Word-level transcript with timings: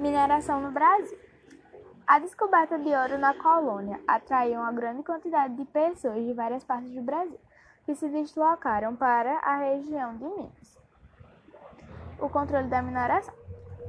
Mineração 0.00 0.60
no 0.60 0.72
Brasil. 0.72 1.18
A 2.06 2.18
descoberta 2.18 2.78
de 2.78 2.88
ouro 2.88 3.18
na 3.18 3.34
colônia 3.34 4.00
atraiu 4.06 4.60
uma 4.60 4.72
grande 4.72 5.02
quantidade 5.02 5.54
de 5.54 5.64
pessoas 5.64 6.24
de 6.24 6.32
várias 6.32 6.64
partes 6.64 6.92
do 6.92 7.02
Brasil, 7.02 7.38
que 7.84 7.94
se 7.94 8.08
deslocaram 8.08 8.96
para 8.96 9.38
a 9.38 9.56
região 9.56 10.16
de 10.16 10.24
Minas. 10.24 10.78
O 12.18 12.28
controle 12.28 12.68
da 12.68 12.82
mineração. 12.82 13.34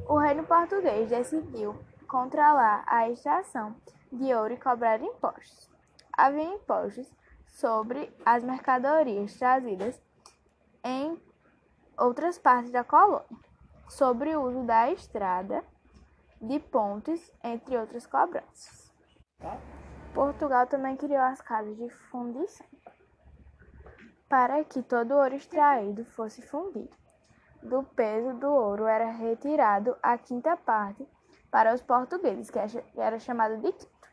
O 0.08 0.18
reino 0.18 0.44
português 0.44 1.10
decidiu 1.10 1.76
controlar 2.08 2.84
a 2.86 3.10
extração 3.10 3.76
de 4.12 4.34
ouro 4.34 4.54
e 4.54 4.58
cobrar 4.58 5.02
impostos. 5.02 5.70
Havia 6.16 6.44
impostos 6.44 7.12
sobre 7.48 8.14
as 8.26 8.44
mercadorias 8.44 9.34
trazidas 9.36 10.00
em 10.84 11.20
outras 11.98 12.38
partes 12.38 12.72
da 12.72 12.84
colônia, 12.84 13.26
sobre 13.88 14.36
o 14.36 14.42
uso 14.42 14.64
da 14.64 14.92
estrada 14.92 15.64
de 16.44 16.60
pontes, 16.60 17.32
entre 17.42 17.78
outras 17.78 18.06
cobranças. 18.06 18.94
Portugal 20.14 20.68
também 20.68 20.96
criou 20.96 21.22
as 21.22 21.42
casas 21.42 21.76
de 21.78 21.90
fundição 21.90 22.68
para 24.30 24.64
que 24.64 24.82
todo 24.82 25.12
o 25.12 25.18
ouro 25.18 25.36
extraído 25.36 26.04
fosse 26.06 26.42
fundido. 26.42 26.96
Do 27.62 27.84
peso 27.84 28.34
do 28.34 28.48
ouro 28.48 28.88
era 28.88 29.10
retirado 29.12 29.96
a 30.04 30.18
quinta 30.18 30.58
parte 30.58 31.08
para 31.50 31.74
os 31.74 31.82
portugueses, 31.82 32.50
que 32.50 32.60
era 32.98 33.20
chamado 33.20 33.58
de 33.58 33.72
quinto, 33.72 34.10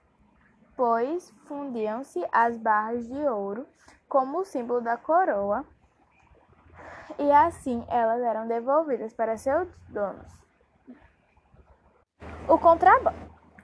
pois 0.76 1.30
fundiam-se 1.46 2.24
as 2.30 2.56
barras 2.56 3.08
de 3.08 3.18
ouro 3.26 3.66
como 4.08 4.44
símbolo 4.44 4.80
da 4.80 4.96
coroa 4.96 5.64
e 7.18 7.32
assim 7.32 7.84
elas 7.88 8.22
eram 8.22 8.46
devolvidas 8.46 9.12
para 9.12 9.36
seus 9.36 9.68
donos. 9.88 10.40
O 12.50 12.58
contrabando. 12.58 13.16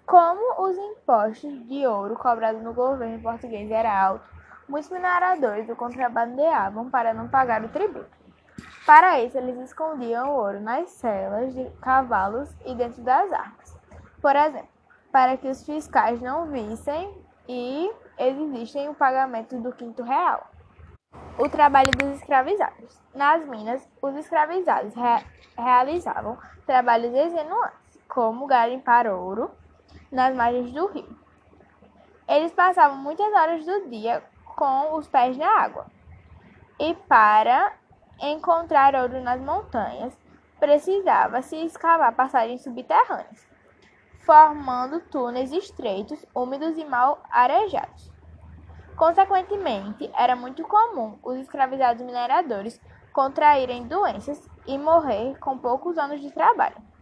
Como 0.06 0.62
os 0.62 0.78
impostos 0.78 1.66
de 1.66 1.84
ouro 1.88 2.14
cobrados 2.14 2.62
no 2.62 2.72
governo 2.72 3.20
português 3.20 3.68
era 3.68 3.92
alto, 3.92 4.24
muitos 4.68 4.88
mineradores 4.90 5.68
o 5.68 5.74
contrabandeavam 5.74 6.88
para 6.88 7.12
não 7.12 7.26
pagar 7.26 7.64
o 7.64 7.68
tributo. 7.68 8.16
Para 8.86 9.20
isso, 9.20 9.36
eles 9.36 9.58
escondiam 9.58 10.28
o 10.28 10.36
ouro 10.36 10.60
nas 10.60 10.88
celas 10.90 11.52
de 11.52 11.68
cavalos 11.80 12.48
e 12.64 12.76
dentro 12.76 13.02
das 13.02 13.32
armas. 13.32 13.76
Por 14.22 14.36
exemplo, 14.36 14.68
para 15.10 15.36
que 15.36 15.48
os 15.48 15.64
fiscais 15.64 16.22
não 16.22 16.46
vissem 16.46 17.12
e 17.48 17.92
exigissem 18.16 18.88
o 18.88 18.94
pagamento 18.94 19.58
do 19.58 19.72
quinto 19.72 20.04
real. 20.04 20.46
O 21.36 21.48
trabalho 21.48 21.90
dos 21.90 22.20
escravizados. 22.20 23.02
Nas 23.12 23.44
minas, 23.48 23.88
os 24.00 24.14
escravizados 24.14 24.94
re 24.94 25.24
realizavam 25.58 26.38
trabalhos 26.64 27.12
extenuantes 27.12 27.85
como 28.16 28.46
garimpar 28.46 29.06
ouro 29.06 29.50
nas 30.10 30.34
margens 30.34 30.72
do 30.72 30.86
rio. 30.86 31.18
Eles 32.26 32.50
passavam 32.50 32.96
muitas 32.96 33.30
horas 33.30 33.66
do 33.66 33.90
dia 33.90 34.24
com 34.56 34.94
os 34.94 35.06
pés 35.06 35.36
na 35.36 35.46
água. 35.46 35.84
E 36.80 36.94
para 36.94 37.74
encontrar 38.18 38.94
ouro 38.94 39.20
nas 39.20 39.38
montanhas, 39.38 40.18
precisava-se 40.58 41.56
escavar 41.56 42.14
passagens 42.14 42.62
subterrâneas, 42.62 43.46
formando 44.24 45.00
túneis 45.10 45.52
estreitos, 45.52 46.24
úmidos 46.34 46.78
e 46.78 46.86
mal 46.86 47.22
arejados. 47.30 48.10
Consequentemente, 48.96 50.10
era 50.16 50.34
muito 50.34 50.62
comum 50.62 51.18
os 51.22 51.36
escravizados 51.36 52.00
mineradores 52.00 52.80
contraírem 53.12 53.86
doenças 53.86 54.48
e 54.66 54.78
morrer 54.78 55.38
com 55.38 55.58
poucos 55.58 55.98
anos 55.98 56.22
de 56.22 56.32
trabalho 56.32 56.95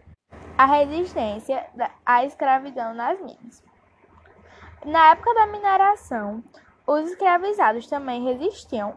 a 0.56 0.66
resistência 0.66 1.66
à 2.06 2.24
escravidão 2.24 2.94
nas 2.94 3.18
minas. 3.18 3.62
Na 4.84 5.10
época 5.10 5.34
da 5.34 5.46
mineração, 5.46 6.44
os 6.86 7.10
escravizados 7.10 7.88
também 7.88 8.24
resistiam 8.24 8.96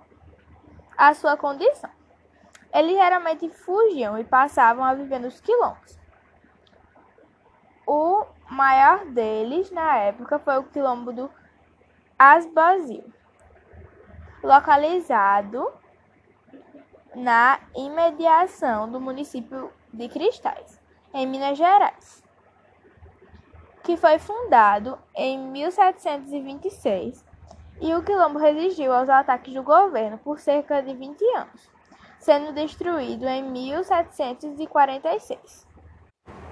à 0.96 1.14
sua 1.14 1.36
condição. 1.36 1.90
Eles 2.74 2.96
geralmente 2.96 3.50
fugiam 3.50 4.20
e 4.20 4.24
passavam 4.24 4.84
a 4.84 4.94
viver 4.94 5.20
nos 5.20 5.40
quilombos. 5.42 5.98
O 7.88 8.26
maior 8.50 9.06
deles 9.06 9.72
na 9.72 9.98
época 9.98 10.38
foi 10.40 10.58
o 10.58 10.64
quilombo 10.64 11.14
do 11.14 11.32
Asbazil, 12.20 13.06
localizado 14.44 15.72
na 17.16 17.60
imediação 17.76 18.92
do 18.92 19.00
município 19.00 19.72
de 19.94 20.10
Cristais 20.10 20.87
em 21.14 21.26
Minas 21.26 21.58
Gerais, 21.58 22.24
que 23.84 23.98
foi 23.98 24.20
fundado 24.20 25.00
em 25.16 25.40
1726 25.40 27.26
e 27.80 27.94
o 27.94 28.02
quilombo 28.04 28.40
resistiu 28.40 28.92
aos 28.92 29.08
ataques 29.08 29.54
do 29.54 29.62
governo 29.64 30.18
por 30.18 30.40
cerca 30.40 30.82
de 30.82 30.94
20 30.94 31.24
anos, 31.36 31.72
sendo 32.20 32.52
destruído 32.52 33.26
em 33.28 33.44
1746. 33.44 35.66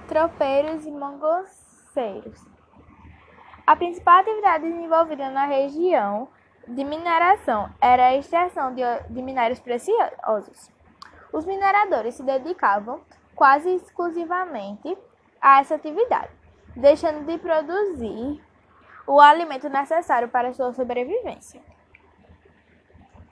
Tropeiros 0.06 0.86
e 0.86 0.90
mangoceiros. 0.90 2.46
A 3.66 3.74
principal 3.74 4.20
atividade 4.20 4.70
desenvolvida 4.70 5.28
na 5.28 5.46
região 5.46 6.28
de 6.68 6.84
mineração 6.84 7.68
era 7.80 8.06
a 8.06 8.16
extração 8.16 8.72
de, 8.72 8.82
de 9.10 9.22
minérios 9.22 9.58
preciosos. 9.58 10.70
Os 11.32 11.44
mineradores 11.44 12.14
se 12.14 12.22
dedicavam 12.22 13.00
quase 13.36 13.68
exclusivamente 13.74 14.96
a 15.40 15.60
essa 15.60 15.76
atividade, 15.76 16.32
deixando 16.74 17.24
de 17.26 17.38
produzir 17.38 18.42
o 19.06 19.20
alimento 19.20 19.68
necessário 19.68 20.28
para 20.28 20.52
sua 20.54 20.72
sobrevivência. 20.72 21.60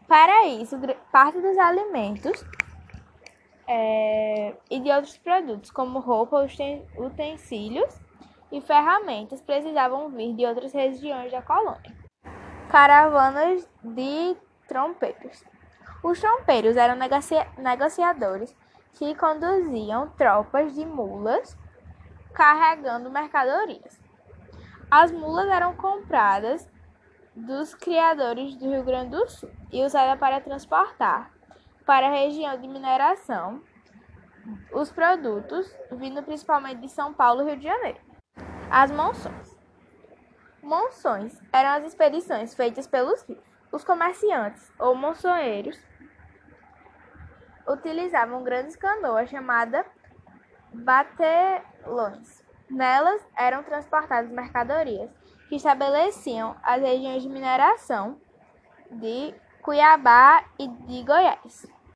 Para 0.06 0.46
isso, 0.46 0.76
parte 1.10 1.40
dos 1.40 1.58
alimentos 1.58 2.44
é, 3.66 4.54
e 4.70 4.78
de 4.78 4.90
outros 4.90 5.16
produtos, 5.16 5.70
como 5.70 5.98
roupa, 5.98 6.46
utensílios 6.98 7.98
e 8.52 8.60
ferramentas, 8.60 9.40
precisavam 9.40 10.10
vir 10.10 10.34
de 10.34 10.44
outras 10.44 10.72
regiões 10.72 11.32
da 11.32 11.40
colônia. 11.40 11.92
Caravanas 12.70 13.68
de 13.82 14.36
trompeiros. 14.68 15.42
Os 16.02 16.20
trompeiros 16.20 16.76
eram 16.76 16.96
negociadores 17.56 18.54
que 18.94 19.14
conduziam 19.14 20.08
tropas 20.10 20.74
de 20.74 20.84
mulas 20.84 21.56
carregando 22.32 23.10
mercadorias. 23.10 24.00
As 24.90 25.10
mulas 25.10 25.48
eram 25.48 25.74
compradas 25.74 26.68
dos 27.34 27.74
criadores 27.74 28.56
do 28.56 28.70
Rio 28.70 28.84
Grande 28.84 29.10
do 29.10 29.28
Sul 29.28 29.50
e 29.72 29.82
usadas 29.82 30.18
para 30.18 30.40
transportar 30.40 31.32
para 31.84 32.06
a 32.06 32.10
região 32.10 32.58
de 32.58 32.68
mineração 32.68 33.60
os 34.72 34.90
produtos 34.92 35.70
vindo 35.92 36.22
principalmente 36.22 36.80
de 36.80 36.88
São 36.88 37.12
Paulo 37.12 37.42
e 37.42 37.44
Rio 37.46 37.56
de 37.56 37.64
Janeiro. 37.64 37.98
As 38.70 38.90
monções. 38.90 39.56
Monções 40.62 41.40
eram 41.52 41.70
as 41.70 41.84
expedições 41.84 42.54
feitas 42.54 42.86
pelos 42.86 43.22
rios. 43.22 43.42
Os 43.70 43.84
comerciantes 43.84 44.72
ou 44.78 44.94
monçoeiros 44.94 45.78
utilizavam 47.66 48.42
grandes 48.42 48.76
canoas 48.76 49.28
chamadas 49.28 49.86
batelões. 50.72 52.44
Nelas 52.68 53.22
eram 53.36 53.62
transportadas 53.62 54.30
mercadorias 54.30 55.10
que 55.48 55.56
estabeleciam 55.56 56.56
as 56.62 56.80
regiões 56.80 57.22
de 57.22 57.28
mineração 57.28 58.18
de 58.90 59.34
Cuiabá 59.62 60.44
e 60.58 60.66
de 60.68 61.02
Goiás. 61.02 61.66